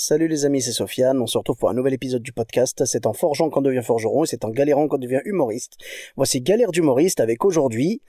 [0.00, 1.20] Salut les amis, c'est Sofiane.
[1.20, 2.84] On se retrouve pour un nouvel épisode du podcast.
[2.84, 5.76] C'est en forgeant qu'on devient forgeron et c'est en galérant qu'on devient humoriste.
[6.14, 8.00] Voici Galère d'humoriste avec aujourd'hui,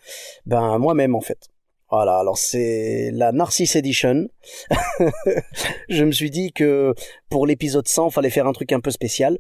[0.46, 1.48] ben moi-même en fait.
[1.90, 4.28] Voilà, alors c'est la Narcisse Edition.
[5.90, 6.94] je me suis dit que
[7.32, 9.40] pour l'épisode 100, fallait faire un truc un peu spécial.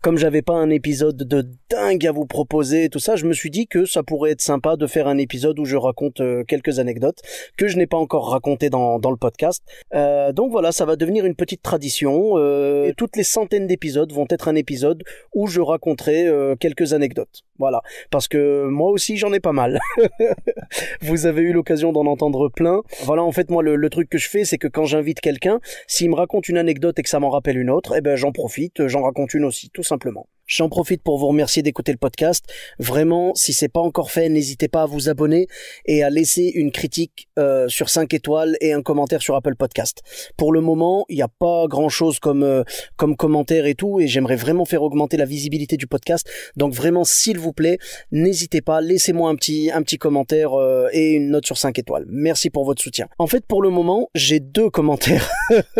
[0.00, 3.32] Comme j'avais pas un épisode de dingue à vous proposer et tout ça, je me
[3.32, 6.44] suis dit que ça pourrait être sympa de faire un épisode où je raconte euh,
[6.44, 7.20] quelques anecdotes
[7.56, 9.64] que je n'ai pas encore racontées dans, dans le podcast.
[9.94, 12.34] Euh, donc voilà, ça va devenir une petite tradition.
[12.36, 15.02] Euh, et toutes les centaines d'épisodes vont être un épisode
[15.34, 17.42] où je raconterai euh, quelques anecdotes.
[17.58, 17.82] Voilà,
[18.12, 19.80] parce que moi aussi j'en ai pas mal.
[21.02, 22.82] vous avez eu l'occasion d'en entendre plein.
[23.02, 25.58] Voilà, en fait moi le, le truc que je fais, c'est que quand j'invite quelqu'un,
[25.88, 28.30] s'il me raconte une anecdote et que ça m'en rappelle une autre, eh ben j'en
[28.30, 30.28] profite, j'en raconte une aussi, tout simplement.
[30.48, 32.46] J'en profite pour vous remercier d'écouter le podcast.
[32.78, 35.46] Vraiment, si c'est pas encore fait, n'hésitez pas à vous abonner
[35.84, 40.00] et à laisser une critique euh, sur 5 étoiles et un commentaire sur Apple Podcast.
[40.38, 42.62] Pour le moment, il n'y a pas grand chose comme euh,
[42.96, 46.26] comme commentaire et tout, et j'aimerais vraiment faire augmenter la visibilité du podcast.
[46.56, 47.78] Donc vraiment, s'il vous plaît,
[48.10, 52.06] n'hésitez pas, laissez-moi un petit un petit commentaire euh, et une note sur 5 étoiles.
[52.08, 53.06] Merci pour votre soutien.
[53.18, 55.28] En fait, pour le moment, j'ai deux commentaires.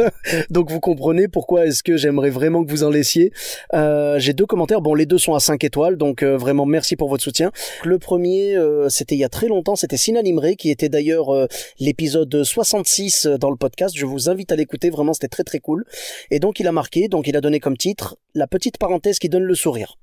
[0.50, 3.32] Donc vous comprenez pourquoi est-ce que j'aimerais vraiment que vous en laissiez.
[3.72, 4.57] Euh, j'ai deux commentaires.
[4.66, 7.52] Bon, les deux sont à 5 étoiles, donc euh, vraiment merci pour votre soutien.
[7.84, 11.32] Le premier, euh, c'était il y a très longtemps, c'était Sinan Imre, qui était d'ailleurs
[11.32, 11.46] euh,
[11.78, 13.94] l'épisode 66 dans le podcast.
[13.96, 15.84] Je vous invite à l'écouter, vraiment c'était très très cool.
[16.30, 19.28] Et donc il a marqué, donc il a donné comme titre, la petite parenthèse qui
[19.28, 19.96] donne le sourire.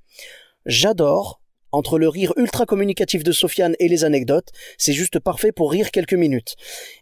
[0.65, 1.41] J'adore,
[1.75, 5.91] entre le rire ultra communicatif de Sofiane et les anecdotes, c'est juste parfait pour rire
[5.91, 6.55] quelques minutes.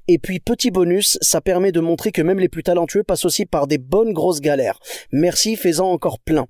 [0.08, 3.46] Et puis petit bonus, ça permet de montrer que même les plus talentueux passent aussi
[3.46, 4.80] par des bonnes grosses galères.
[5.12, 6.48] Merci, fais-en encore plein.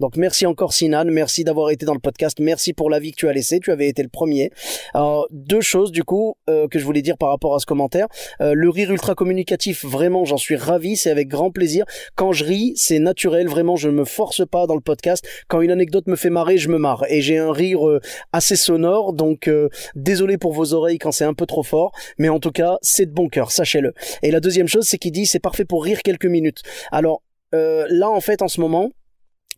[0.00, 3.28] Donc merci encore Sinan, merci d'avoir été dans le podcast, merci pour l'avis que tu
[3.28, 4.50] as laissé, tu avais été le premier.
[5.30, 8.06] Deux choses du coup euh, que je voulais dire par rapport à ce commentaire.
[8.40, 11.84] Euh, le rire ultra communicatif, vraiment j'en suis ravi, c'est avec grand plaisir.
[12.14, 15.26] Quand je ris, c'est naturel, vraiment je ne me force pas dans le podcast.
[15.48, 18.00] Quand une anecdote me fait marrer, je me marre et j'ai un rire euh,
[18.32, 19.50] assez sonore, donc
[19.94, 23.06] désolé pour vos oreilles quand c'est un peu trop fort, mais en tout cas c'est
[23.06, 23.92] de bon cœur, sachez-le.
[24.22, 26.62] Et la deuxième chose, c'est qu'il dit c'est parfait pour rire quelques minutes.
[26.92, 27.22] Alors
[27.54, 28.90] euh, là en fait en ce moment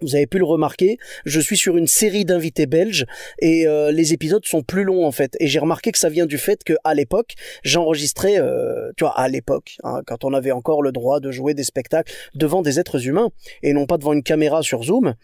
[0.01, 3.07] vous avez pu le remarquer, je suis sur une série d'invités belges
[3.41, 5.37] et euh, les épisodes sont plus longs en fait.
[5.41, 9.19] Et j'ai remarqué que ça vient du fait que à l'époque, j'enregistrais, euh, tu vois,
[9.19, 12.79] à l'époque, hein, quand on avait encore le droit de jouer des spectacles devant des
[12.79, 13.31] êtres humains
[13.63, 15.15] et non pas devant une caméra sur Zoom,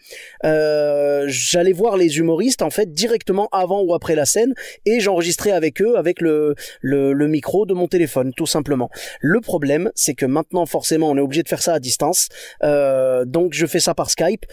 [0.43, 4.53] euh, j'allais voir les humoristes en fait directement avant ou après la scène
[4.85, 8.89] et j'enregistrais avec eux avec le, le le micro de mon téléphone tout simplement.
[9.21, 12.29] Le problème, c'est que maintenant forcément on est obligé de faire ça à distance,
[12.63, 14.45] euh, donc je fais ça par Skype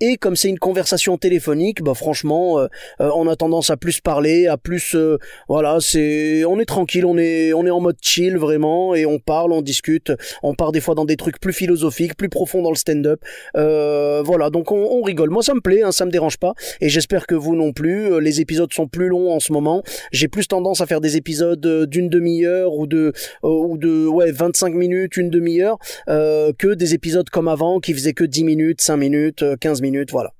[0.00, 2.66] et comme c'est une conversation téléphonique, bah franchement, euh,
[3.00, 7.04] euh, on a tendance à plus parler, à plus, euh, voilà, c'est, on est tranquille,
[7.04, 10.72] on est, on est en mode chill vraiment, et on parle, on discute, on part
[10.72, 13.20] des fois dans des trucs plus philosophiques, plus profonds dans le stand-up,
[13.56, 15.30] euh, voilà, donc on, on rigole.
[15.30, 18.12] Moi, ça me plaît, hein, ça me dérange pas, et j'espère que vous non plus.
[18.12, 19.82] Euh, Les épisodes sont plus longs en ce moment.
[20.12, 24.74] J'ai plus tendance à faire des épisodes d'une demi-heure ou de, ou de, ouais, 25
[24.74, 29.42] minutes, une demi-heure, que des épisodes comme avant qui faisaient que 10 minutes, 5 minutes,
[29.42, 30.32] euh, 15 minutes, voilà.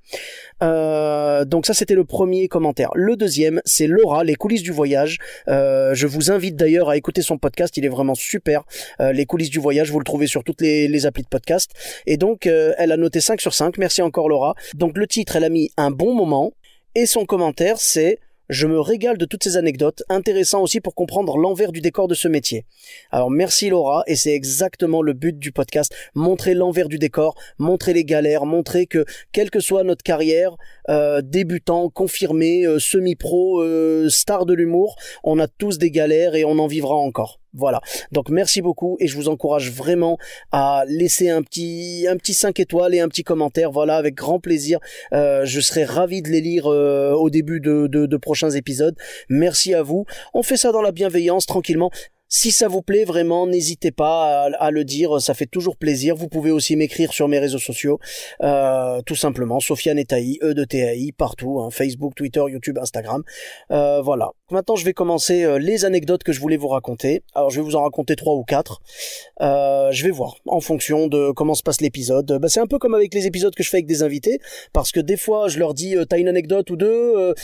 [0.63, 2.91] Euh, donc ça c'était le premier commentaire.
[2.95, 5.19] Le deuxième c'est Laura, les coulisses du voyage.
[5.49, 8.65] Euh, je vous invite d'ailleurs à écouter son podcast, il est vraiment super.
[9.01, 11.73] Euh, les coulisses du voyage, vous le trouvez sur toutes les, les applis de podcast.
[12.07, 14.55] Et donc elle a noté 5 sur 5, merci encore Laura.
[14.75, 16.53] Donc le titre elle a mis un bon moment
[16.95, 21.37] et son commentaire c'est je me régale de toutes ces anecdotes, intéressant aussi pour comprendre
[21.37, 22.65] l'envers du décor de ce métier.
[23.11, 27.93] Alors merci Laura, et c'est exactement le but du podcast, montrer l'envers du décor, montrer
[27.93, 30.57] les galères, montrer que quelle que soit notre carrière,
[30.89, 36.45] euh, débutant, confirmé, euh, semi-pro, euh, star de l'humour, on a tous des galères et
[36.45, 37.41] on en vivra encore.
[37.55, 37.81] Voilà.
[38.13, 40.19] Donc merci beaucoup et je vous encourage vraiment
[40.53, 43.71] à laisser un petit un petit 5 étoiles et un petit commentaire.
[43.71, 44.79] Voilà, avec grand plaisir.
[45.13, 48.97] Euh, je serai ravi de les lire euh, au début de, prochains épisodes.
[49.29, 50.05] Merci à vous.
[50.35, 51.91] On fait ça dans la bienveillance, tranquillement.
[52.31, 56.15] Si ça vous plaît vraiment, n'hésitez pas à, le dire, ça fait toujours plaisir.
[56.15, 57.99] Vous pouvez aussi m'écrire sur mes réseaux sociaux,
[58.43, 63.23] euh, tout simplement, Sofiane Etaï, E de TAI, partout, hein, Facebook, Twitter, YouTube, Instagram.
[63.71, 64.33] Euh, voilà.
[64.51, 67.23] Maintenant, je vais commencer euh, les anecdotes que je voulais vous raconter.
[67.35, 68.83] Alors, je vais vous en raconter trois ou quatre.
[69.41, 72.39] je vais voir, en fonction de comment se passe l'épisode.
[72.43, 74.39] Bah, c'est un peu comme avec les épisodes que je fais avec des invités,
[74.75, 77.35] parce que des fois, je leur dis, t'as une anecdote ou deux,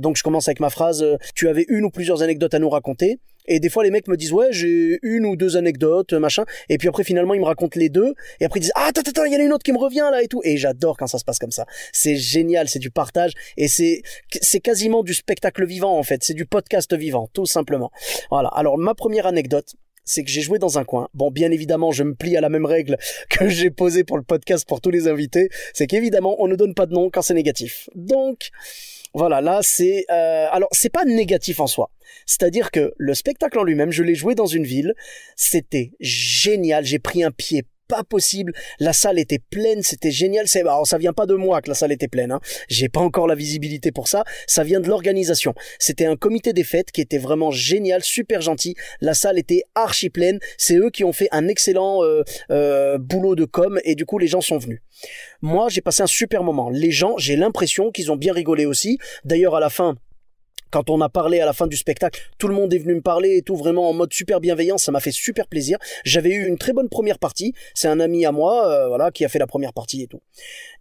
[0.00, 1.04] donc je commence avec ma phrase,
[1.36, 3.20] tu avais une ou plusieurs anecdotes à nous raconter.
[3.46, 6.44] Et des fois, les mecs me disent, ouais, j'ai une ou deux anecdotes, machin.
[6.68, 8.14] Et puis après, finalement, ils me racontent les deux.
[8.40, 9.78] Et après, ils disent, ah, attends, attends, il y en a une autre qui me
[9.78, 10.40] revient, là, et tout.
[10.44, 11.66] Et j'adore quand ça se passe comme ça.
[11.92, 13.32] C'est génial, c'est du partage.
[13.56, 14.02] Et c'est,
[14.40, 16.24] c'est quasiment du spectacle vivant, en fait.
[16.24, 17.90] C'est du podcast vivant, tout simplement.
[18.30, 18.48] Voilà.
[18.48, 19.74] Alors, ma première anecdote,
[20.06, 21.08] c'est que j'ai joué dans un coin.
[21.12, 22.96] Bon, bien évidemment, je me plie à la même règle
[23.28, 25.50] que j'ai posée pour le podcast pour tous les invités.
[25.74, 27.90] C'est qu'évidemment, on ne donne pas de nom quand c'est négatif.
[27.94, 28.50] Donc,
[29.16, 30.04] voilà, là, c'est...
[30.10, 31.90] Euh, alors, c'est pas négatif en soi.
[32.26, 34.92] C'est-à-dire que le spectacle en lui-même, je l'ai joué dans une ville,
[35.36, 38.52] c'était génial, j'ai pris un pied pas possible.
[38.80, 40.48] La salle était pleine, c'était génial.
[40.48, 42.32] C'est, alors ça vient pas de moi que la salle était pleine.
[42.32, 42.40] Hein.
[42.68, 44.24] J'ai pas encore la visibilité pour ça.
[44.46, 45.54] Ça vient de l'organisation.
[45.78, 48.74] C'était un comité des fêtes qui était vraiment génial, super gentil.
[49.00, 50.38] La salle était archi pleine.
[50.58, 54.18] C'est eux qui ont fait un excellent euh, euh, boulot de com et du coup
[54.18, 54.80] les gens sont venus.
[55.42, 56.70] Moi, j'ai passé un super moment.
[56.70, 58.98] Les gens, j'ai l'impression qu'ils ont bien rigolé aussi.
[59.24, 59.96] D'ailleurs, à la fin,
[60.76, 63.00] quand on a parlé à la fin du spectacle, tout le monde est venu me
[63.00, 65.78] parler et tout vraiment en mode super bienveillant, ça m'a fait super plaisir.
[66.04, 69.24] J'avais eu une très bonne première partie, c'est un ami à moi, euh, voilà, qui
[69.24, 70.20] a fait la première partie et tout.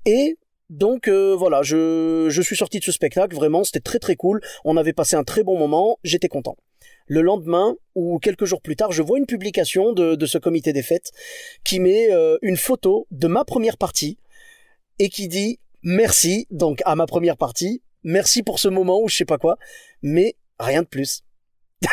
[0.06, 0.38] Et
[0.70, 4.42] donc euh, voilà, je, je suis sorti de ce spectacle, vraiment, c'était très très cool,
[4.66, 6.58] on avait passé un très bon moment, j'étais content.
[7.08, 10.74] Le lendemain, ou quelques jours plus tard, je vois une publication de, de ce comité
[10.74, 11.12] des fêtes
[11.64, 14.18] qui met euh, une photo de ma première partie
[15.00, 19.18] et qui dit merci donc à ma première partie merci pour ce moment ou je
[19.18, 19.58] sais pas quoi,
[20.02, 21.24] mais rien de plus.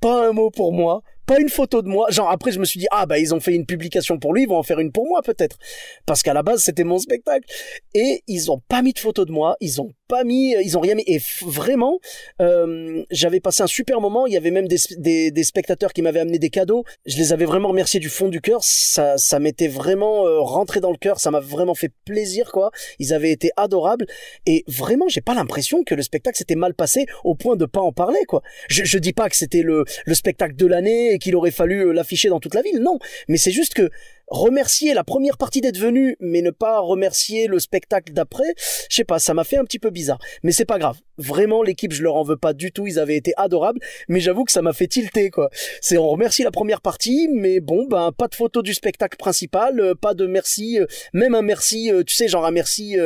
[0.00, 2.10] pas un mot pour moi, pas une photo de moi.
[2.10, 4.42] Genre après je me suis dit ah bah ils ont fait une publication pour lui,
[4.42, 5.58] ils vont en faire une pour moi peut-être
[6.06, 7.48] parce qu'à la base c'était mon spectacle
[7.94, 10.80] et ils ont pas mis de photo de moi, ils ont pas mis, ils ont
[10.80, 11.98] rien mis et vraiment
[12.40, 14.26] euh, j'avais passé un super moment.
[14.26, 16.84] Il y avait même des, spectateurs qui m'avaient amené des cadeaux.
[17.06, 18.60] Je les avais vraiment remerciés du fond du cœur.
[18.62, 21.20] Ça m'était vraiment euh, rentré dans le cœur.
[21.20, 22.70] Ça m'a vraiment fait plaisir quoi.
[22.98, 24.06] Ils avaient été adorables
[24.46, 27.80] et vraiment j'ai pas l'impression que le spectacle s'était mal passé au point de pas
[27.80, 28.42] en parler quoi.
[28.68, 31.86] Je, je dis pas que c'était le le spectacle de l'année et qu'il aurait fallu
[31.86, 32.80] euh, l'afficher dans toute la ville.
[32.80, 32.98] Non,
[33.28, 33.90] mais c'est juste que
[34.28, 38.54] remercier la première partie d'être venu, mais ne pas remercier le spectacle d'après,
[38.88, 40.18] je sais pas, ça m'a fait un petit peu bizarre.
[40.42, 40.98] Mais c'est pas grave.
[41.16, 42.86] Vraiment, l'équipe, je leur en veux pas du tout.
[42.86, 43.78] Ils avaient été adorables,
[44.08, 45.48] mais j'avoue que ça m'a fait tilter, quoi.
[45.80, 49.78] C'est on remercie la première partie, mais bon, ben pas de photo du spectacle principal,
[49.78, 52.96] euh, pas de merci, euh, même un merci, euh, tu sais, genre un merci,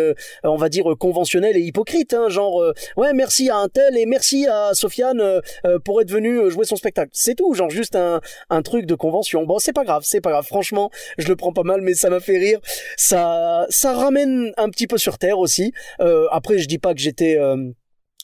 [0.44, 2.62] on va dire conventionnel et hypocrite, hein, genre
[2.96, 5.40] ouais, merci à un tel et merci à Sofiane
[5.84, 7.10] pour être venu jouer son spectacle.
[7.12, 9.44] C'est tout, genre juste un un truc de convention.
[9.44, 10.46] Bon, c'est pas grave, c'est pas grave.
[10.46, 12.60] Franchement, je le prends pas mal, mais ça m'a fait rire.
[12.96, 15.72] Ça, ça ramène un petit peu sur terre aussi.
[16.00, 17.56] Euh, après, je dis pas que j'étais euh,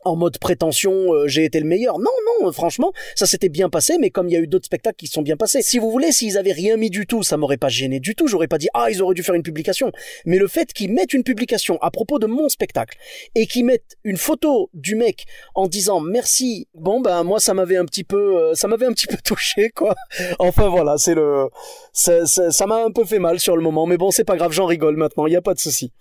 [0.04, 1.98] en mode prétention, euh, j'ai été le meilleur.
[1.98, 2.10] Non,
[2.40, 5.06] non, franchement, ça s'était bien passé, mais comme il y a eu d'autres spectacles qui
[5.06, 5.62] sont bien passés.
[5.62, 8.26] Si vous voulez, s'ils avaient rien mis du tout, ça m'aurait pas gêné du tout.
[8.26, 9.92] J'aurais pas dit ah ils auraient dû faire une publication.
[10.24, 12.98] Mais le fait qu'ils mettent une publication à propos de mon spectacle
[13.34, 15.24] et qu'ils mettent une photo du mec
[15.54, 18.92] en disant merci, bon ben moi ça m'avait un petit peu, euh, ça m'avait un
[18.92, 19.94] petit peu touché quoi.
[20.38, 21.48] Enfin voilà, c'est le,
[21.92, 24.66] ça m'a un peu fait mal sur le moment, mais bon c'est pas grave, j'en
[24.66, 25.92] rigole maintenant, il y a pas de souci.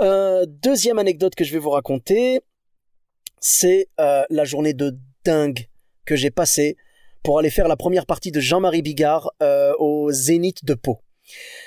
[0.00, 2.40] Euh, deuxième anecdote que je vais vous raconter
[3.44, 5.68] c'est euh, la journée de dingue
[6.06, 6.78] que j'ai passée
[7.22, 11.00] pour aller faire la première partie de Jean-Marie Bigard euh, au Zénith de Pau.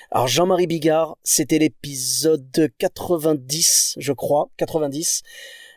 [0.10, 5.22] Alors Jean-Marie Bigard, c'était l'épisode 90, je crois, 90.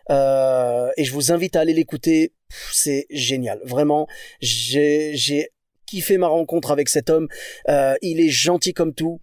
[0.08, 2.32] Euh, et je vous invite à aller l'écouter.
[2.72, 4.08] C'est génial, vraiment.
[4.40, 5.50] J'ai
[5.84, 7.28] kiffé ma rencontre avec cet homme.
[7.68, 9.20] il est gentil comme tout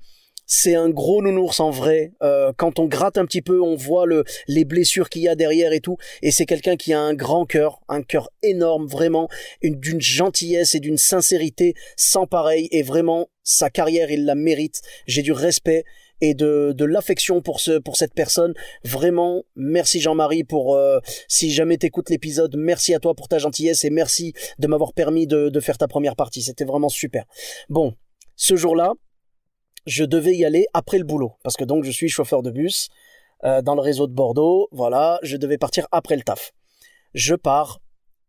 [0.48, 2.13] c'est un gros nounours en vrai.
[2.24, 5.36] Euh, quand on gratte un petit peu, on voit le, les blessures qu'il y a
[5.36, 5.98] derrière et tout.
[6.22, 9.27] Et c'est quelqu'un qui a un grand cœur, un cœur énorme, vraiment,
[9.62, 12.70] d'une gentillesse et d'une sincérité sans pareil.
[12.72, 14.82] Et vraiment, sa carrière, il la mérite.
[15.06, 15.84] J'ai du respect
[16.22, 18.54] et de, de l'affection pour ce pour cette personne.
[18.86, 23.84] Vraiment, merci Jean-Marie pour euh, si jamais t'écoutes l'épisode, merci à toi pour ta gentillesse
[23.84, 26.42] et merci de m'avoir permis de, de faire ta première partie.
[26.42, 27.25] C'était vraiment super.
[27.70, 27.94] Bon,
[28.36, 28.94] ce jour-là,
[29.88, 32.89] je devais y aller après le boulot parce que donc je suis chauffeur de bus
[33.44, 34.67] euh, dans le réseau de Bordeaux.
[34.72, 36.51] Voilà, je devais partir après le taf.
[37.13, 37.79] Je pars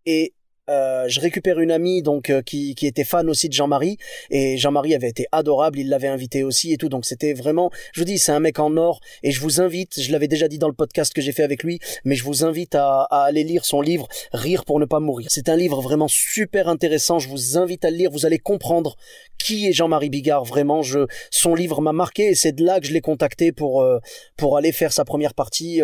[0.06, 0.34] et
[0.68, 3.96] euh, je récupère une amie donc euh, qui, qui était fan aussi de Jean-Marie.
[4.30, 6.88] Et Jean-Marie avait été adorable, il l'avait invité aussi et tout.
[6.88, 9.00] Donc c'était vraiment je vous dis c'est un mec en or.
[9.22, 11.62] Et je vous invite, je l'avais déjà dit dans le podcast que j'ai fait avec
[11.62, 15.28] lui, mais je vous invite à, aller lire son livre Rire pour ne pas mourir.
[15.30, 18.96] C'est un livre vraiment super intéressant, je vous invite à le lire, vous allez comprendre
[19.38, 20.44] qui est Jean-Marie Bigard.
[20.44, 20.82] Vraiment,
[21.30, 23.98] son livre m'a marqué et c'est de là que je l'ai contacté pour euh,
[24.36, 25.80] pour aller faire sa première partie.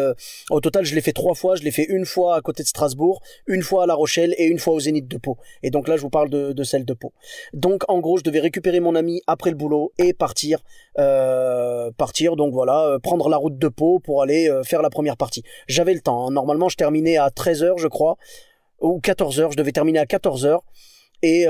[0.51, 2.69] au total, je l'ai fait trois fois, je l'ai fait une fois à côté de
[2.69, 5.39] Strasbourg, une fois à La Rochelle et une fois au Zénith de Pau.
[5.63, 7.13] Et donc là, je vous parle de, celle de Pau.
[7.53, 10.63] Donc en gros, je devais récupérer mon ami après le boulot et partir,
[10.99, 12.37] euh, partir.
[12.37, 15.43] Donc voilà, euh, prendre la route de Pau pour aller euh, faire la première partie.
[15.69, 16.27] J'avais le temps.
[16.27, 16.31] Hein.
[16.31, 18.17] Normalement, je terminais à 13h, je crois,
[18.81, 19.53] ou 14h.
[19.53, 20.61] Je devais terminer à 14h.
[21.23, 21.47] Et,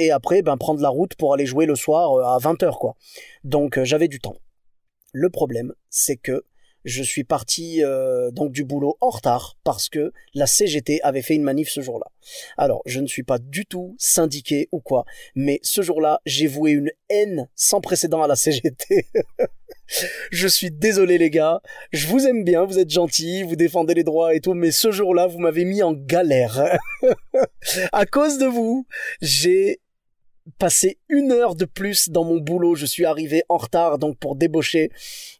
[0.00, 2.96] et après, ben, prendre la route pour aller jouer le soir à 20h, quoi.
[3.44, 4.34] Donc j'avais du temps.
[5.12, 6.44] Le problème, c'est que
[6.84, 11.34] je suis parti euh, donc du boulot en retard parce que la CGT avait fait
[11.34, 12.06] une manif ce jour-là.
[12.56, 16.72] Alors, je ne suis pas du tout syndiqué ou quoi, mais ce jour-là, j'ai voué
[16.72, 19.06] une haine sans précédent à la CGT.
[20.30, 21.60] je suis désolé les gars,
[21.92, 24.90] je vous aime bien, vous êtes gentils, vous défendez les droits et tout, mais ce
[24.90, 26.78] jour-là, vous m'avez mis en galère.
[27.92, 28.86] à cause de vous,
[29.20, 29.81] j'ai
[30.58, 32.74] passé une heure de plus dans mon boulot.
[32.74, 34.90] Je suis arrivé en retard, donc pour débaucher.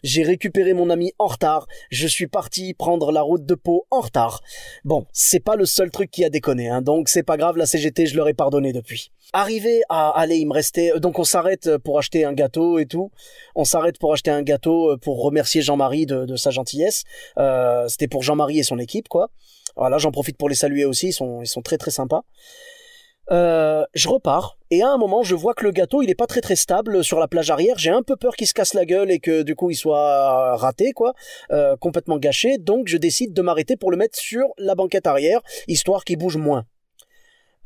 [0.02, 1.66] J'ai récupéré mon ami en retard.
[1.90, 4.42] Je suis parti prendre la route de Pau en retard.
[4.85, 7.66] Bon, c'est pas le seul truc qui a déconné, hein, donc c'est pas grave, la
[7.66, 9.11] CGT, je leur ai pardonné depuis.
[9.32, 13.11] Arrivé à aller, il me restait, donc on s'arrête pour acheter un gâteau et tout.
[13.54, 17.04] On s'arrête pour acheter un gâteau pour remercier Jean-Marie de, sa gentillesse.
[17.38, 19.30] Euh, c'était pour Jean-Marie et son équipe, quoi.
[19.76, 22.25] Voilà, j'en profite pour les saluer aussi, ils sont, ils sont très très sympas.
[23.31, 26.26] Euh, je repars et à un moment je vois que le gâteau il est pas
[26.26, 27.79] très très stable sur la plage arrière.
[27.79, 30.57] J'ai un peu peur qu'il se casse la gueule et que du coup il soit
[30.57, 31.14] raté quoi,
[31.52, 32.59] euh, complètement gâché.
[32.59, 36.37] Donc je décide de m'arrêter pour le mettre sur la banquette arrière histoire qu'il bouge
[36.37, 36.67] moins.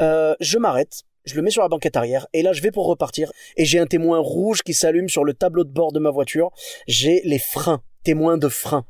[0.03, 2.87] Euh, je m'arrête, je le mets sur la banquette arrière et là je vais pour
[2.87, 6.11] repartir et j'ai un témoin rouge qui s'allume sur le tableau de bord de ma
[6.11, 6.51] voiture.
[6.87, 8.85] J'ai les freins, témoins de freins.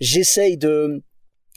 [0.00, 1.02] J'essaye de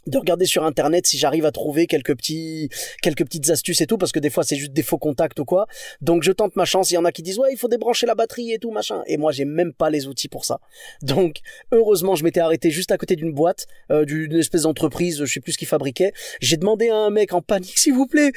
[0.08, 2.70] de regarder sur internet si j'arrive à trouver quelques petits
[3.02, 5.46] quelques petites astuces et tout parce que des fois c'est juste des faux contacts ou
[5.46, 5.68] quoi.
[6.02, 6.92] Donc je tente ma chance.
[6.92, 9.04] Il y en a qui disent ouais il faut débrancher la batterie et tout machin.
[9.08, 10.60] Et moi j'ai même pas les outils pour ça.
[11.02, 11.38] Donc
[11.72, 15.40] heureusement je m'étais arrêté juste à côté d'une boîte euh, d'une espèce d'entreprise je sais
[15.40, 16.14] plus ce qu'ils fabriquaient.
[16.42, 18.32] J'ai demandé à un mec en panique s'il vous plaît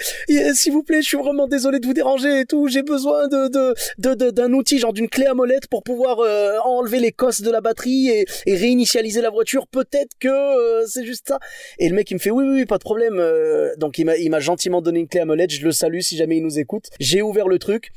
[0.54, 2.68] s'il vous plaît je suis vraiment désolé de vous déranger et tout.
[2.68, 7.00] J'ai besoin de de d'un outil genre d'une clé à molette pour pouvoir euh, enlever
[7.00, 9.66] les cosses de la batterie et, et réinitialiser la voiture.
[9.66, 11.38] Peut-être que euh, c'est juste ça
[11.78, 13.18] et le mec il me fait oui oui, pas de problème.
[13.18, 15.50] Euh, donc il m'a gentiment donné une clé à molette.
[15.50, 16.88] Je le salue si jamais il nous écoute.
[17.00, 17.90] J'ai ouvert le truc.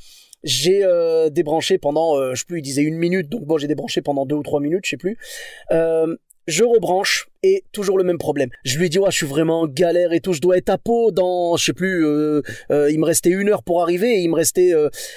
[0.43, 3.67] J'ai euh, débranché pendant, euh, je sais plus, il disait une minute, donc bon, j'ai
[3.67, 5.17] débranché pendant deux ou trois minutes, je sais plus.
[5.71, 8.49] je rebranche et toujours le même problème.
[8.63, 10.77] Je lui dis ouais, je suis vraiment en galère et tout, je dois être à
[10.77, 12.05] peau dans, je sais plus,
[12.69, 14.71] il me restait une heure pour arriver, et il me restait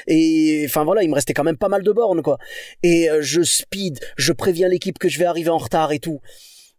[0.09, 2.39] et enfin voilà, il me restait quand même pas mal de bornes quoi.
[2.83, 6.21] Et je speed, je préviens l'équipe que je vais arriver en retard et tout.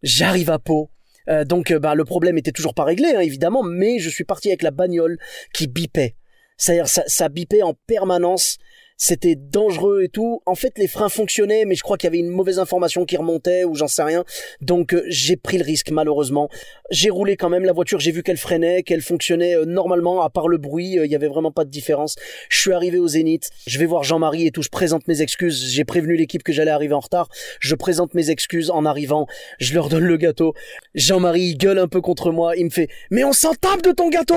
[0.03, 0.89] J'arrive à peau
[1.29, 4.23] euh, donc euh, bah, le problème était toujours pas réglé, hein, évidemment, mais je suis
[4.23, 5.17] parti avec la bagnole
[5.53, 6.15] qui bipait.
[6.57, 8.57] C'est-à-dire ça, ça bipait en permanence
[8.97, 10.41] c'était dangereux et tout.
[10.45, 13.17] En fait, les freins fonctionnaient, mais je crois qu'il y avait une mauvaise information qui
[13.17, 14.23] remontait ou j'en sais rien.
[14.61, 16.49] Donc euh, j'ai pris le risque malheureusement.
[16.91, 20.29] J'ai roulé quand même la voiture, j'ai vu qu'elle freinait, qu'elle fonctionnait euh, normalement à
[20.29, 22.15] part le bruit, euh, il y avait vraiment pas de différence.
[22.49, 25.71] Je suis arrivé au Zénith, je vais voir Jean-Marie et tout, je présente mes excuses.
[25.71, 27.29] J'ai prévenu l'équipe que j'allais arriver en retard.
[27.59, 29.27] Je présente mes excuses en arrivant,
[29.59, 30.53] je leur donne le gâteau.
[30.95, 34.09] Jean-Marie gueule un peu contre moi, il me fait "Mais on s'en tape de ton
[34.09, 34.35] gâteau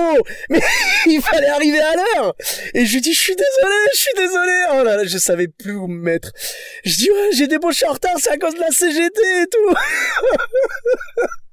[0.49, 0.61] Mais
[1.05, 2.35] il fallait arriver à l'heure."
[2.73, 5.47] Et je lui dis "Je suis désolé, je suis désolé." Oh là là, je savais
[5.47, 6.31] plus où me mettre.
[6.83, 9.75] Je dis ouais, j'ai débauché en retard, c'est à cause de la CGT et tout.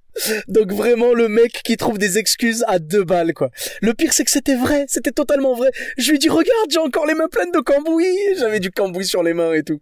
[0.48, 3.50] Donc vraiment le mec qui trouve des excuses à deux balles quoi.
[3.80, 5.70] Le pire c'est que c'était vrai, c'était totalement vrai.
[5.98, 9.22] Je lui dis regarde j'ai encore les mains pleines de cambouis, j'avais du cambouis sur
[9.22, 9.80] les mains et tout.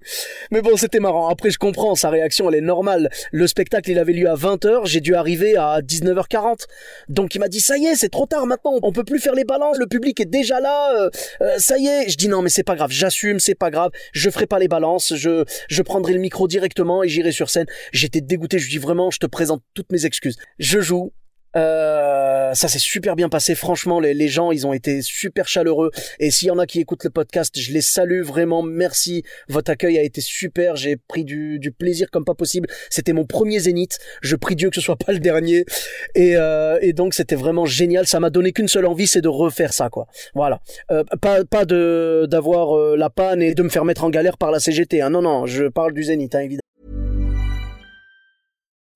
[0.51, 1.29] Mais bon c'était marrant.
[1.29, 3.11] Après je comprends sa réaction elle est normale.
[3.31, 6.65] Le spectacle il avait lieu à 20h, j'ai dû arriver à 19h40.
[7.09, 9.35] Donc il m'a dit ça y est c'est trop tard maintenant, on peut plus faire
[9.35, 11.11] les balances, le public est déjà là, euh,
[11.43, 12.09] euh, ça y est.
[12.09, 14.69] Je dis non mais c'est pas grave, j'assume c'est pas grave, je ferai pas les
[14.69, 17.67] balances, je je prendrai le micro directement et j'irai sur scène.
[17.93, 20.22] J'étais dégoûté, je lui dis vraiment je te présente toutes mes excuses
[20.59, 21.13] je joue.
[21.57, 23.55] Euh, ça s'est super bien passé.
[23.55, 25.91] Franchement, les, gens, ils ont été super chaleureux.
[26.19, 28.63] Et s'il y en a qui écoutent le podcast, je les salue vraiment.
[28.63, 29.23] Merci.
[29.49, 30.77] Votre accueil a été super.
[30.77, 32.69] J'ai pris du, plaisir comme pas possible.
[32.91, 33.99] C'était mon premier zénith.
[34.23, 35.65] Je prie Dieu que ce soit pas le dernier.
[36.15, 38.07] Et, euh, donc, c'était vraiment génial.
[38.07, 40.07] Ça m'a donné qu'une seule envie, c'est de refaire ça, quoi.
[40.35, 40.61] Voilà.
[40.91, 44.61] Euh, pas, de d'avoir la panne et de me faire mettre en galère par la
[44.61, 45.01] CGT.
[45.01, 45.11] Hein.
[45.11, 45.47] Non, non.
[45.47, 46.63] Je parle du zénith, hein, évidemment.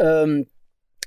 [0.00, 0.42] Euh,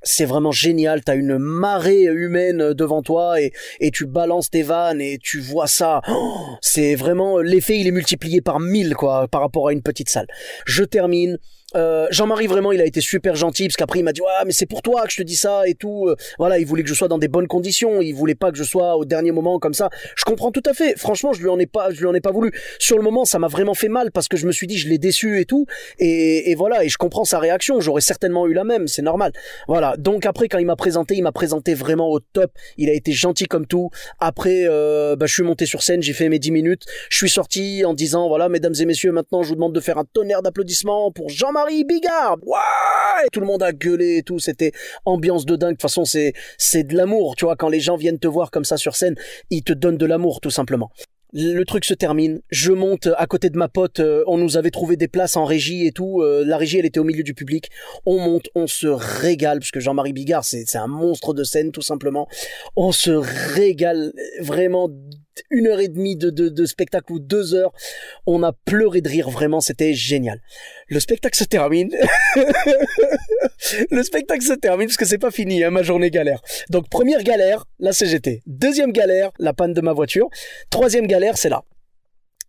[0.03, 3.51] c'est vraiment génial, t'as une marée humaine devant toi et,
[3.91, 6.01] tu balances tes vannes et tu vois ça.
[6.09, 10.09] Oh, c'est vraiment l'effet, il est multiplié par mille quoi par rapport à une petite
[10.09, 10.27] salle.
[10.65, 11.37] Je termine.
[11.75, 14.51] Euh, Jean-Marie vraiment il a été super gentil parce qu'après il m'a dit ouais mais
[14.51, 16.07] c'est pour toi que je te dis ça et tout.
[16.07, 18.01] Euh, voilà il voulait que je sois dans des bonnes conditions.
[18.01, 19.89] Il voulait pas que je sois au dernier moment comme ça.
[20.15, 20.97] Je comprends tout à fait.
[20.97, 22.51] Franchement je lui en ai pas je lui en ai pas voulu.
[22.79, 24.89] Sur le moment ça m'a vraiment fait mal parce que je me suis dit je
[24.89, 25.65] l'ai déçu et tout.
[25.99, 27.79] Et, et voilà et je comprends sa réaction.
[27.79, 29.31] J'aurais certainement eu la même c'est normal.
[29.67, 29.95] Voilà.
[29.97, 32.51] Donc après quand il m'a présenté il m'a présenté vraiment au top.
[32.77, 33.89] Il a été gentil comme tout.
[34.19, 36.83] Après euh, bah, je suis monté sur scène j'ai fait mes 10 minutes.
[37.09, 39.97] Je suis sorti en disant voilà mesdames et messieurs maintenant je vous demande de faire
[39.97, 42.37] un tonnerre d'applaudissements pour Jean-Marie Bigard.
[42.43, 43.27] Ouais.
[43.31, 44.71] Tout le monde a gueulé et tout c'était
[45.05, 45.71] ambiance de dingue.
[45.71, 48.51] De toute façon c'est c'est de l'amour tu vois quand les gens viennent te voir
[48.51, 49.15] comme ça sur scène
[49.49, 50.91] ils te donnent de l'amour tout simplement.
[51.33, 54.69] Le truc se termine, je monte à côté de ma pote, euh, on nous avait
[54.69, 57.33] trouvé des places en régie et tout, euh, la régie elle était au milieu du
[57.33, 57.69] public,
[58.05, 61.71] on monte, on se régale, parce que Jean-Marie Bigard c'est c'est un monstre de scène
[61.71, 62.27] tout simplement,
[62.75, 64.89] on se régale vraiment
[65.49, 67.73] une heure et demie de, spectacle ou deux heures,
[68.25, 70.41] on a pleuré de rire, vraiment c'était génial.
[70.87, 71.89] Le spectacle se termine,
[73.91, 76.41] le spectacle se termine parce que c'est pas fini, hein, ma journée galère.
[76.69, 78.41] Donc première galère, la CGT.
[78.45, 80.29] Deuxième galère, la panne de ma voiture.
[80.69, 81.63] Troisième galère, c'est là.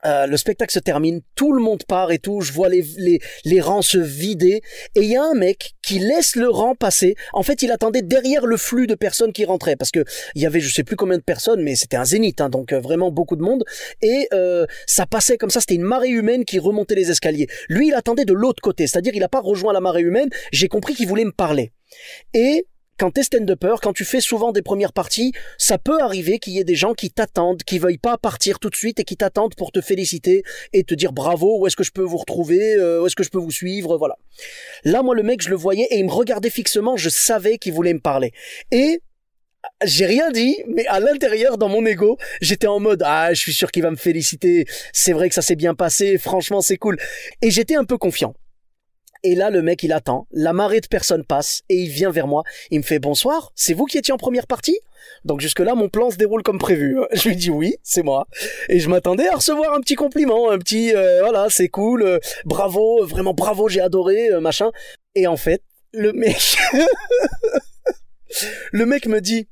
[0.05, 3.21] Euh, le spectacle se termine, tout le monde part et tout, je vois les, les,
[3.45, 4.63] les rangs se vider,
[4.95, 7.15] et il y a un mec qui laisse le rang passer.
[7.33, 10.05] En fait, il attendait derrière le flux de personnes qui rentraient, parce que
[10.35, 12.73] il y avait je sais plus combien de personnes, mais c'était un zénith, hein, donc
[12.73, 13.65] euh, vraiment beaucoup de monde,
[14.01, 17.47] et euh, ça passait comme ça, c'était une marée humaine qui remontait les escaliers.
[17.69, 20.69] Lui, il attendait de l'autre côté, c'est-à-dire il n'a pas rejoint la marée humaine, j'ai
[20.69, 21.73] compris qu'il voulait me parler.
[22.35, 22.67] Et
[22.99, 26.59] quand t'es stand-upper, quand tu fais souvent des premières parties, ça peut arriver qu'il y
[26.59, 29.55] ait des gens qui t'attendent, qui veuillent pas partir tout de suite et qui t'attendent
[29.55, 33.03] pour te féliciter et te dire bravo, où est-ce que je peux vous retrouver, euh,
[33.03, 34.17] où est-ce que je peux vous suivre, voilà.
[34.85, 37.73] Là, moi, le mec, je le voyais et il me regardait fixement, je savais qu'il
[37.73, 38.33] voulait me parler.
[38.71, 39.01] Et
[39.85, 43.53] j'ai rien dit, mais à l'intérieur, dans mon ego, j'étais en mode ah, je suis
[43.53, 44.67] sûr qu'il va me féliciter.
[44.93, 46.19] C'est vrai que ça s'est bien passé.
[46.19, 46.99] Franchement, c'est cool.
[47.43, 48.35] Et j'étais un peu confiant.
[49.25, 50.27] Et là, le mec, il attend.
[50.33, 52.43] La marée de personnes passe et il vient vers moi.
[52.71, 53.53] Il me fait bonsoir.
[53.55, 54.79] C'est vous qui étiez en première partie?
[55.25, 56.99] Donc jusque là, mon plan se déroule comme prévu.
[57.13, 58.27] Je lui dis oui, c'est moi.
[58.69, 62.19] Et je m'attendais à recevoir un petit compliment, un petit euh, voilà, c'est cool, euh,
[62.45, 64.71] bravo, vraiment bravo, j'ai adoré, euh, machin.
[65.15, 66.57] Et en fait, le mec,
[68.73, 69.49] le mec me dit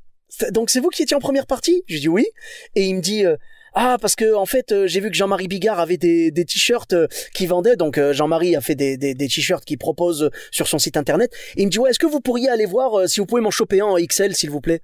[0.50, 1.84] donc c'est vous qui étiez en première partie?
[1.86, 2.26] Je dis oui.
[2.74, 3.36] Et il me dit euh,
[3.74, 7.06] ah parce que en fait euh, j'ai vu que Jean-Marie Bigard avait des, t-shirts euh,
[7.34, 10.96] qui vendait donc euh, Jean-Marie a fait des, t-shirts qu'il propose euh, sur son site
[10.96, 11.32] internet.
[11.56, 13.50] Et il me dit ouais est-ce que vous pourriez aller voir si vous pouvez m'en
[13.50, 14.82] choper un en XL s'il vous plaît?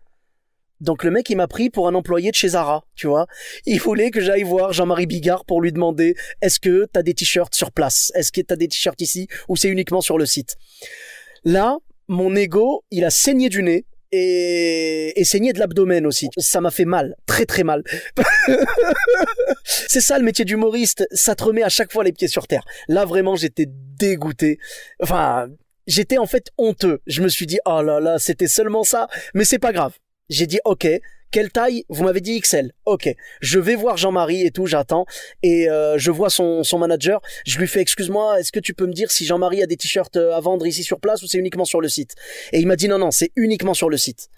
[0.80, 3.26] Donc le mec il m'a pris pour un employé de chez Zara tu vois.
[3.64, 7.54] Il voulait que j'aille voir Jean-Marie Bigard pour lui demander est-ce que t'as des t-shirts
[7.54, 8.12] sur place?
[8.14, 9.26] Est-ce que t'as des t-shirts ici?
[9.48, 10.56] Ou c'est uniquement sur le site?
[11.44, 16.28] Là mon ego il a saigné du nez et, et saigné de l'abdomen aussi.
[16.38, 17.82] Ça m'a fait mal, très très mal.
[19.64, 22.64] c'est ça le métier d'humoriste, ça te remet à chaque fois les pieds sur terre.
[22.88, 24.58] Là vraiment j'étais dégoûté.
[25.00, 25.48] Enfin,
[25.86, 27.00] j'étais en fait honteux.
[27.06, 29.94] Je me suis dit oh là là, c'était seulement ça, mais c'est pas grave.
[30.28, 30.86] J'ai dit ok,
[31.30, 31.84] quelle taille?
[31.88, 32.72] Vous m'avez dit XL.
[32.84, 33.08] Ok,
[33.40, 35.06] je vais voir Jean-Marie et tout, j'attends
[35.42, 37.20] et euh, je vois son, son manager.
[37.46, 40.16] Je lui fais excuse-moi, est-ce que tu peux me dire si Jean-Marie a des t-shirts
[40.16, 42.14] euh, à vendre ici sur place ou c'est uniquement sur le site?
[42.52, 44.28] Et il m'a dit non non, c'est uniquement sur le site.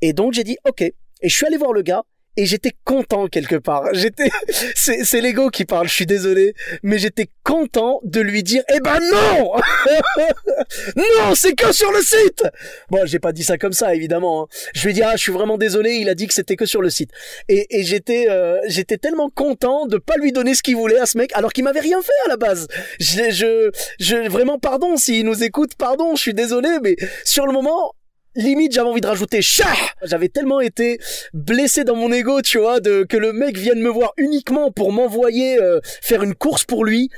[0.00, 0.82] Et donc j'ai dit ok.
[0.82, 0.94] Et
[1.28, 2.04] je suis allé voir le gars
[2.36, 3.84] et j'étais content quelque part.
[3.92, 4.30] J'étais,
[4.74, 5.88] c'est, c'est l'ego qui parle.
[5.88, 9.52] Je suis désolé, mais j'étais content de lui dire, eh ben non,
[10.96, 12.44] non, c'est que sur le site.
[12.90, 14.44] Bon, j'ai pas dit ça comme ça, évidemment.
[14.44, 14.46] hein.
[14.74, 15.94] Je lui ai dit, ah, je suis vraiment désolé.
[15.94, 17.10] Il a dit que c'était que sur le site.
[17.48, 21.06] Et, et j'étais, euh, j'étais tellement content de pas lui donner ce qu'il voulait à
[21.06, 22.68] ce mec, alors qu'il m'avait rien fait à la base.
[22.98, 26.14] Je, je, je, vraiment, pardon s'il nous écoute, pardon.
[26.16, 27.92] Je suis désolé, mais sur le moment,
[28.34, 30.98] limite j'avais envie de rajouter chat j'avais tellement été
[31.34, 34.92] blessé dans mon ego tu vois de que le mec vienne me voir uniquement pour
[34.92, 37.10] m'envoyer euh, faire une course pour lui.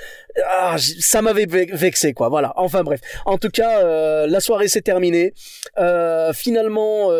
[0.47, 2.29] Ah, ça m'avait vexé quoi.
[2.29, 2.53] Voilà.
[2.57, 3.01] Enfin bref.
[3.27, 5.35] En tout cas euh, la soirée s'est terminée.
[5.79, 7.11] Euh, finalement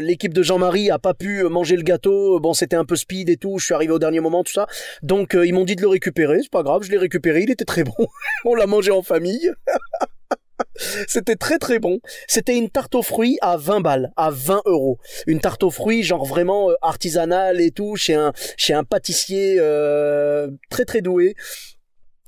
[0.00, 2.40] l'équipe de Jean-Marie a pas pu manger le gâteau.
[2.40, 3.58] Bon c'était un peu speed et tout.
[3.58, 4.66] Je suis arrivé au dernier moment tout ça.
[5.02, 6.40] Donc ils m'ont dit de le récupérer.
[6.42, 6.82] C'est pas grave.
[6.82, 7.42] Je l'ai récupéré.
[7.42, 7.94] Il était très bon.
[8.44, 9.50] On l'a mangé en famille
[11.06, 11.98] C'était très très bon.
[12.26, 14.98] C'était une tarte aux fruits à 20 balles, à 20 euros.
[15.26, 19.56] Une tarte aux fruits genre vraiment euh, artisanale et tout, chez un, chez un pâtissier
[19.58, 21.34] euh, très très doué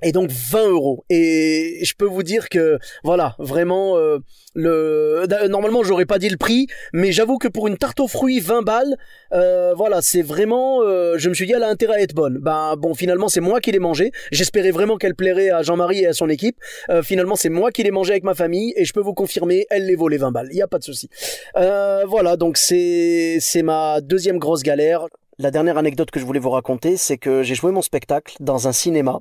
[0.02, 1.04] et donc 20 euros.
[1.10, 4.18] Et je peux vous dire que voilà, vraiment euh,
[4.54, 8.40] le normalement j'aurais pas dit le prix, mais j'avoue que pour une tarte aux fruits
[8.40, 8.96] 20 balles,
[9.32, 12.38] euh, voilà, c'est vraiment euh, je me suis dit elle a intérêt à être bonne.
[12.38, 14.12] Ben bon, finalement c'est moi qui l'ai mangé.
[14.30, 16.56] J'espérais vraiment qu'elle plairait à Jean-Marie et à son équipe.
[17.02, 19.86] finalement c'est moi qui l'ai mangé avec ma famille et je peux vous confirmer, elle
[19.86, 20.48] les vaut les 20 balles.
[20.50, 21.08] Il y a pas de souci.
[21.54, 25.06] voilà, donc c'est c'est ma deuxième grosse galère.
[25.38, 28.68] La dernière anecdote que je voulais vous raconter, c'est que j'ai joué mon spectacle dans
[28.68, 29.20] un cinéma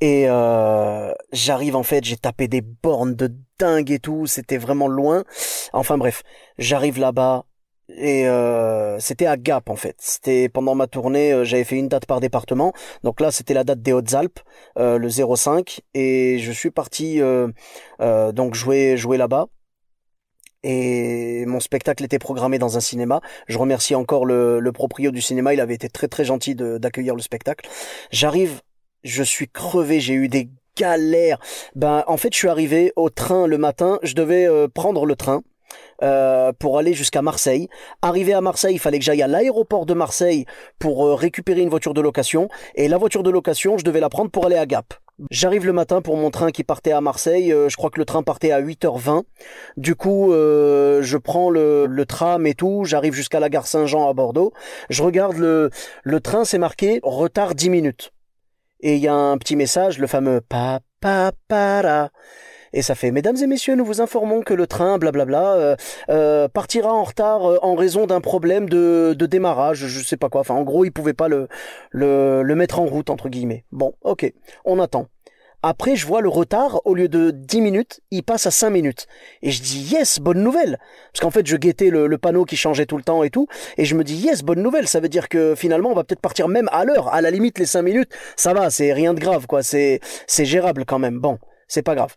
[0.00, 4.88] et euh, j'arrive en fait, j'ai tapé des bornes de dingue et tout, c'était vraiment
[4.88, 5.24] loin.
[5.72, 6.22] Enfin bref,
[6.58, 7.44] j'arrive là-bas
[7.88, 9.96] et euh, c'était à Gap en fait.
[9.98, 12.72] C'était pendant ma tournée, euh, j'avais fait une date par département.
[13.02, 14.40] Donc là, c'était la date des Hautes-Alpes,
[14.78, 17.20] euh, le 05, et je suis parti
[18.00, 19.46] donc jouer jouer là-bas
[20.66, 23.20] et mon spectacle était programmé dans un cinéma.
[23.48, 27.14] Je remercie encore le, le proprio du cinéma, il avait été très très gentil d'accueillir
[27.14, 27.68] le spectacle.
[28.10, 28.62] J'arrive
[29.04, 31.38] je suis crevé, j'ai eu des galères.
[31.74, 35.16] Ben en fait, je suis arrivé au train le matin, je devais euh, prendre le
[35.16, 35.42] train.
[36.02, 37.68] Euh, pour aller jusqu'à Marseille.
[38.02, 40.44] Arrivé à Marseille, il fallait que j'aille à l'aéroport de Marseille
[40.78, 42.48] pour euh, récupérer une voiture de location.
[42.76, 44.94] Et la voiture de location, je devais la prendre pour aller à Gap.
[45.30, 47.50] J'arrive le matin pour mon train qui partait à Marseille.
[47.50, 49.22] je crois que le train partait à 8h20.
[49.76, 52.84] Du coup, je prends le, tram et tout.
[52.84, 54.52] J'arrive jusqu'à la gare Saint-Jean à Bordeaux.
[54.90, 55.70] Je regarde le,
[56.02, 58.13] le train, c'est marqué retard 10 minutes
[58.80, 62.10] et il y a un petit message, le fameux pa pa para.
[62.74, 65.76] Et ça fait Mesdames et messieurs, nous vous informons que le train, blablabla, euh,
[66.10, 70.40] euh, partira en retard euh, en raison d'un problème de, démarrage, je sais pas quoi.
[70.40, 71.46] Enfin, en gros, il pouvait pas le,
[71.90, 73.64] le, le mettre en route entre guillemets.
[73.70, 74.30] Bon, ok,
[74.64, 75.06] on attend.
[75.66, 79.06] Après, je vois le retard, au lieu de 10 minutes, il passe à 5 minutes.
[79.40, 80.78] Et je dis, yes, bonne nouvelle.
[81.10, 83.46] Parce qu'en fait, je guettais le, panneau qui changeait tout le temps et tout.
[83.78, 84.86] Et je me dis, yes, bonne nouvelle.
[84.86, 87.08] Ça veut dire que finalement, on va peut-être partir même à l'heure.
[87.14, 89.62] À la limite, les 5 minutes, ça va, c'est rien de grave, quoi.
[89.62, 91.18] C'est, c'est gérable quand même.
[91.18, 92.14] Bon, c'est pas grave.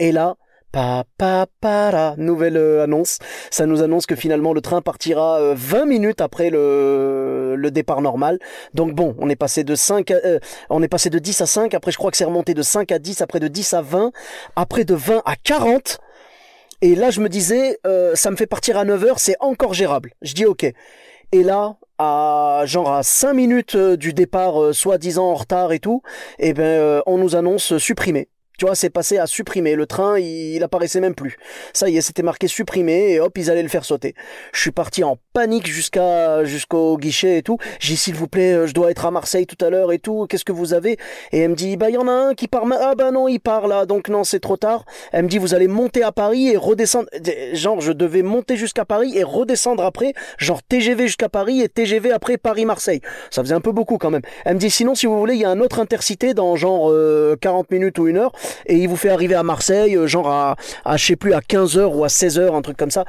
[0.00, 0.34] Et là,
[0.72, 3.18] Pa, pa, para, nouvelle euh, annonce.
[3.50, 8.00] Ça nous annonce que finalement le train partira 20 euh, minutes après le, le départ
[8.00, 8.38] normal.
[8.72, 10.38] Donc bon, on est passé de 5 euh,
[10.70, 12.90] on est passé de 10 à 5, après je crois que c'est remonté de 5
[12.90, 14.12] à 10, après de 10 à 20,
[14.56, 15.98] après de 20 à 40.
[16.80, 17.78] Et là je me disais
[18.14, 20.12] ça me fait partir à 9 heures, c'est encore gérable.
[20.22, 20.64] Je dis OK.
[21.34, 26.02] Et là, à genre à 5 minutes du départ, soi-disant en retard et tout,
[26.38, 28.28] eh ben on nous annonce supprimé.
[28.62, 29.74] Tu vois, c'est passé à supprimer.
[29.74, 31.36] Le train, il, apparaissait même plus.
[31.72, 34.14] Ça y est, c'était marqué supprimé et hop, ils allaient le faire sauter.
[34.52, 37.58] Je suis parti en panique jusqu'à jusqu'au guichet et tout.
[37.80, 39.98] J'ai dit s'il vous plaît, euh, je dois être à Marseille tout à l'heure et
[39.98, 40.26] tout.
[40.28, 40.96] Qu'est-ce que vous avez?
[41.32, 42.62] Et elle me dit bah il y en a un qui part.
[42.80, 43.84] Ah bah non, il part là.
[43.84, 44.84] Donc non, c'est trop tard.
[45.10, 47.08] Elle me dit vous allez monter à Paris et redescendre.
[47.54, 50.14] Genre je devais monter jusqu'à Paris et redescendre après.
[50.38, 53.00] Genre TGV jusqu'à Paris et TGV après Paris-Marseille.
[53.32, 54.22] Ça faisait un peu beaucoup quand même.
[54.44, 56.92] Elle me dit sinon si vous voulez, il y a un autre intercité dans genre
[57.40, 58.30] 40 euh, minutes ou une heure
[58.66, 61.40] et il vous fait arriver à Marseille, euh, genre à, à je sais plus, à
[61.40, 63.04] 15h ou à 16h, un truc comme ça.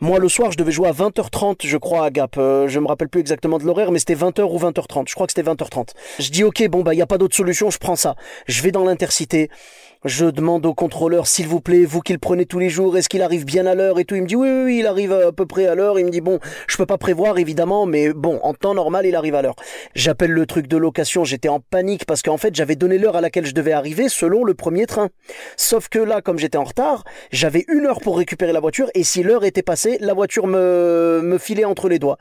[0.00, 2.36] Moi, le soir, je devais jouer à 20h30, je crois, à Gap.
[2.36, 5.08] Euh, je me rappelle plus exactement de l'horaire, mais c'était 20h ou 20h30.
[5.08, 5.88] Je crois que c'était 20h30.
[6.18, 8.14] Je dis, ok, bon, bah, il n'y a pas d'autre solution, je prends ça.
[8.46, 9.48] Je vais dans l'intercité.
[10.04, 13.08] Je demande au contrôleur, s'il vous plaît, vous qui le prenez tous les jours, est-ce
[13.08, 14.14] qu'il arrive bien à l'heure et tout.
[14.14, 15.98] Il me dit oui, oui, oui, il arrive à peu près à l'heure.
[15.98, 19.16] Il me dit bon, je peux pas prévoir évidemment, mais bon, en temps normal, il
[19.16, 19.56] arrive à l'heure.
[19.94, 23.20] J'appelle le truc de location, j'étais en panique parce qu'en fait, j'avais donné l'heure à
[23.20, 25.08] laquelle je devais arriver selon le premier train.
[25.56, 29.02] Sauf que là, comme j'étais en retard, j'avais une heure pour récupérer la voiture et
[29.02, 32.18] si l'heure était passée, la voiture me, me filait entre les doigts.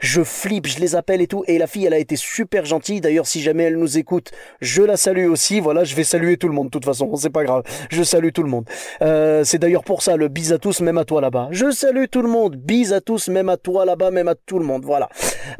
[0.00, 1.44] Je flippe, je les appelle et tout.
[1.46, 3.00] Et la fille, elle a été super gentille.
[3.00, 5.60] D'ailleurs, si jamais elle nous écoute, je la salue aussi.
[5.60, 7.62] Voilà, je vais saluer tout le monde de toute façon c'est pas grave.
[7.90, 8.64] Je salue tout le monde.
[9.02, 11.48] Euh, c'est d'ailleurs pour ça le bis à tous, même à toi là-bas.
[11.50, 12.56] Je salue tout le monde.
[12.56, 14.84] Bis à tous, même à toi là-bas, même à tout le monde.
[14.84, 15.08] Voilà.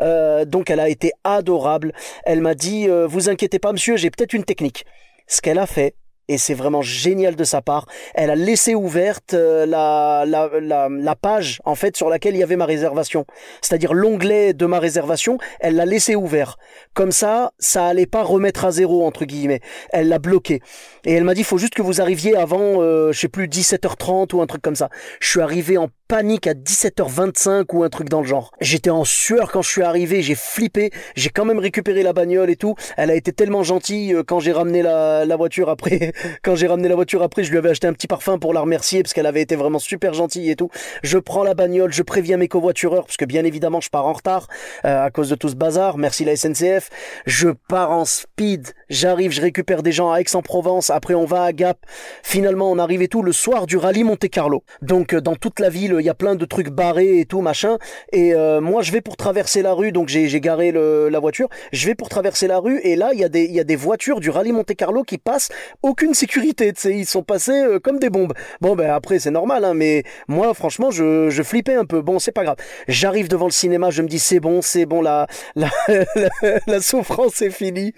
[0.00, 1.92] Euh, donc elle a été adorable.
[2.24, 4.84] Elle m'a dit, euh, vous inquiétez pas, monsieur, j'ai peut-être une technique.
[5.26, 5.94] Ce qu'elle a fait,
[6.28, 7.86] et c'est vraiment génial de sa part.
[8.14, 12.38] Elle a laissé ouverte euh, la, la, la, la, page en fait sur laquelle il
[12.38, 13.24] y avait ma réservation,
[13.60, 16.58] c'est-à-dire l'onglet de ma réservation, elle l'a laissé ouvert.
[16.94, 19.60] Comme ça, ça allait pas remettre à zéro entre guillemets.
[19.90, 20.60] Elle l'a bloqué
[21.04, 24.34] et elle m'a dit faut juste que vous arriviez avant, euh, je sais plus 17h30
[24.34, 24.90] ou un truc comme ça.
[25.20, 28.50] Je suis arrivé en panique à 17h25 ou un truc dans le genre.
[28.60, 32.50] J'étais en sueur quand je suis arrivé, j'ai flippé, j'ai quand même récupéré la bagnole
[32.50, 32.74] et tout.
[32.96, 36.12] Elle a été tellement gentille euh, quand j'ai ramené la, la voiture après.
[36.42, 38.60] Quand j'ai ramené la voiture après, je lui avais acheté un petit parfum pour la
[38.60, 40.70] remercier parce qu'elle avait été vraiment super gentille et tout.
[41.02, 44.12] Je prends la bagnole, je préviens mes covoitureurs parce que bien évidemment je pars en
[44.12, 44.48] retard
[44.84, 45.98] euh, à cause de tout ce bazar.
[45.98, 46.90] Merci la SNCF.
[47.26, 48.68] Je pars en speed.
[48.88, 50.90] J'arrive, je récupère des gens à Aix-en-Provence.
[50.90, 51.78] Après on va à Gap.
[52.22, 54.62] Finalement on arrive et tout le soir du rallye Monte Carlo.
[54.82, 57.40] Donc euh, dans toute la ville il y a plein de trucs barrés et tout
[57.40, 57.78] machin.
[58.12, 61.48] Et euh, moi je vais pour traverser la rue donc j'ai garé la voiture.
[61.72, 63.76] Je vais pour traverser la rue et là il y a des y a des
[63.76, 65.48] voitures du rallye Monte Carlo qui passent.
[65.82, 68.32] Aucune sécurité, tu ils sont passés euh, comme des bombes.
[68.60, 72.00] Bon ben après c'est normal, hein, mais moi franchement je, je flippais un peu.
[72.00, 72.56] Bon c'est pas grave.
[72.88, 75.70] J'arrive devant le cinéma, je me dis c'est bon, c'est bon, la, la,
[76.66, 77.92] la, souffrance est finie.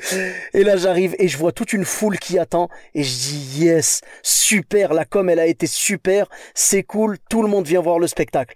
[0.55, 4.01] Et là j'arrive et je vois toute une foule qui attend et je dis yes,
[4.23, 8.07] super, la com elle a été super, c'est cool, tout le monde vient voir le
[8.07, 8.55] spectacle.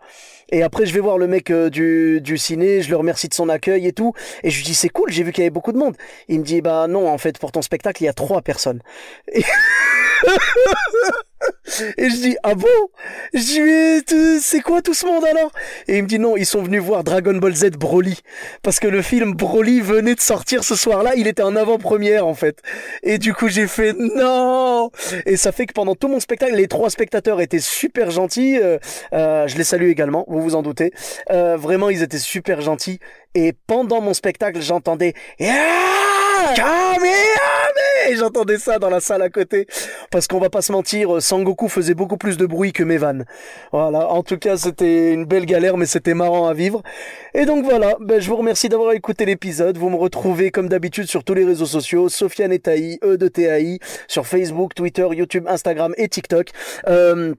[0.55, 3.35] Et après, je vais voir le mec euh, du, du ciné, je le remercie de
[3.35, 4.13] son accueil et tout.
[4.45, 5.97] Et je lui dis, c'est cool, j'ai vu qu'il y avait beaucoup de monde.
[6.29, 8.81] Il me dit, bah non, en fait, pour ton spectacle, il y a trois personnes.
[11.99, 12.69] Et je dis, ah bon?
[13.33, 15.51] Je dis, c'est quoi tout ce monde alors?
[15.89, 18.21] Et il me dit, non, ils sont venus voir Dragon Ball Z Broly.
[18.63, 22.35] Parce que le film Broly venait de sortir ce soir-là, il était en avant-première en
[22.35, 22.61] fait.
[23.03, 24.91] Et du coup, j'ai fait, non
[25.27, 28.59] Et ça fait que pendant tout mon spectacle, les trois spectateurs étaient super gentils.
[28.59, 28.79] Euh,
[29.13, 30.93] euh, je les salue également, vous vous en doutez.
[31.31, 32.99] Euh, vraiment, ils étaient super gentils.
[33.35, 35.15] Et pendant mon spectacle, j'entendais...
[38.09, 39.67] Et j'entendais ça dans la salle à côté.
[40.11, 43.25] Parce qu'on va pas se mentir, Sangoku faisait beaucoup plus de bruit que mes vannes.
[43.73, 44.09] Voilà.
[44.11, 46.83] En tout cas, c'était une belle galère, mais c'était marrant à vivre.
[47.33, 47.97] Et donc voilà.
[48.01, 49.79] Ben, je vous remercie d'avoir écouté l'épisode.
[49.79, 52.09] Vous me retrouvez comme d'habitude sur tous les réseaux sociaux.
[52.09, 56.51] Sofiane et Taï, E de TAI, sur Facebook, Twitter, YouTube, Instagram et TikTok.
[56.89, 57.35] Euh,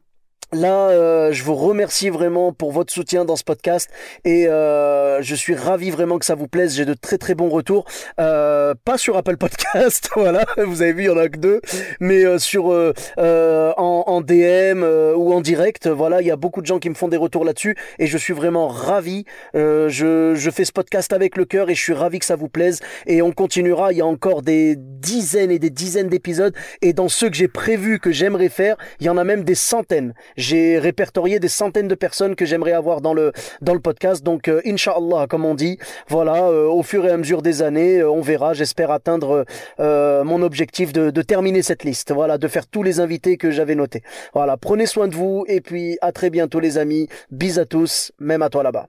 [0.54, 3.90] Là, euh, je vous remercie vraiment pour votre soutien dans ce podcast
[4.26, 6.76] et euh, je suis ravi vraiment que ça vous plaise.
[6.76, 7.86] J'ai de très très bons retours,
[8.20, 11.62] euh, pas sur Apple Podcast, voilà, vous avez vu, il y en a que deux,
[12.00, 14.84] mais sur en, en, DM
[15.16, 17.44] ou en direct, voilà, il y a beaucoup de gens qui me font des retours
[17.44, 19.26] là-dessus et je suis vraiment ravi.
[19.54, 22.50] je, je fais ce podcast avec le cœur et je suis ravi que ça vous
[22.50, 23.92] plaise et on continuera.
[23.92, 27.48] Il y a encore des dizaines et des dizaines d'épisodes et dans ceux que j'ai
[27.48, 30.14] prévus que j'aimerais faire, il y en a même des centaines.
[30.38, 34.24] J'ai répertorié des centaines de personnes que j'aimerais avoir dans le dans le podcast.
[34.24, 38.00] Donc euh, inshallah, comme on dit, voilà, euh, au fur et à mesure des années,
[38.00, 38.54] euh, on verra.
[38.54, 39.46] J'espère atteindre
[39.80, 42.12] euh, mon objectif de, de terminer cette liste.
[42.12, 44.04] Voilà, de faire tous les invités que j'avais notés.
[44.34, 47.08] Voilà, prenez soin de vous et puis à très bientôt les amis.
[47.32, 48.88] Bis à tous, même à toi là-bas.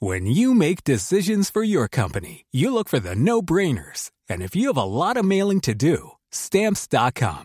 [0.00, 4.10] When you make decisions for your company, you look for the no-brainers.
[4.28, 7.44] And if you have a lot of mailing to do, Stamps.com